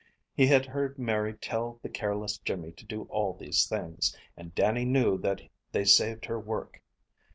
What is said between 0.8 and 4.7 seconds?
Mary tell the careless Jimmy to do all these things, and